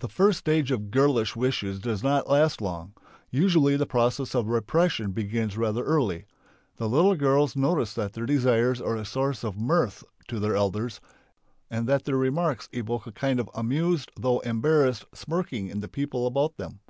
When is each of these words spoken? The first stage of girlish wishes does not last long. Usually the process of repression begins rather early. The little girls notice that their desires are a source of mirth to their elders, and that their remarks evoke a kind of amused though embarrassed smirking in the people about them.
The 0.00 0.08
first 0.08 0.38
stage 0.38 0.70
of 0.70 0.90
girlish 0.90 1.36
wishes 1.36 1.78
does 1.78 2.02
not 2.02 2.30
last 2.30 2.62
long. 2.62 2.94
Usually 3.30 3.76
the 3.76 3.84
process 3.84 4.34
of 4.34 4.48
repression 4.48 5.10
begins 5.12 5.58
rather 5.58 5.84
early. 5.84 6.24
The 6.76 6.88
little 6.88 7.14
girls 7.14 7.54
notice 7.54 7.92
that 7.92 8.14
their 8.14 8.24
desires 8.24 8.80
are 8.80 8.96
a 8.96 9.04
source 9.04 9.44
of 9.44 9.58
mirth 9.60 10.02
to 10.28 10.40
their 10.40 10.56
elders, 10.56 10.98
and 11.70 11.86
that 11.86 12.04
their 12.06 12.16
remarks 12.16 12.70
evoke 12.72 13.06
a 13.06 13.12
kind 13.12 13.38
of 13.38 13.50
amused 13.54 14.10
though 14.16 14.38
embarrassed 14.38 15.04
smirking 15.12 15.68
in 15.68 15.80
the 15.80 15.88
people 15.88 16.26
about 16.26 16.56
them. 16.56 16.80